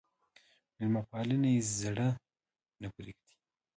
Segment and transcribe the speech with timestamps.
[0.77, 2.07] مېلمه پالنه يې زړه
[2.81, 3.35] نه پرېږدي.